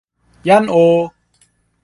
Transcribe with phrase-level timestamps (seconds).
[0.47, 0.83] jan o!